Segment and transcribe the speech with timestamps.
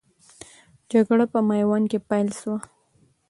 [0.91, 2.57] جګړه په میوند کې پیل سوه.